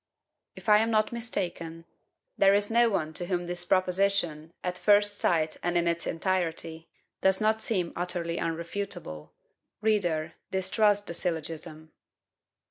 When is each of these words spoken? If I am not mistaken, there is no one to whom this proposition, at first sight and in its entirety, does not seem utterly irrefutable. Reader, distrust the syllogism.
If 0.55 0.67
I 0.67 0.79
am 0.79 0.89
not 0.89 1.11
mistaken, 1.11 1.85
there 2.35 2.55
is 2.55 2.71
no 2.71 2.89
one 2.89 3.13
to 3.13 3.27
whom 3.27 3.45
this 3.45 3.63
proposition, 3.65 4.51
at 4.63 4.79
first 4.79 5.15
sight 5.19 5.57
and 5.61 5.77
in 5.77 5.87
its 5.87 6.07
entirety, 6.07 6.89
does 7.21 7.39
not 7.39 7.61
seem 7.61 7.93
utterly 7.95 8.39
irrefutable. 8.39 9.35
Reader, 9.79 10.33
distrust 10.49 11.05
the 11.05 11.13
syllogism. 11.13 11.91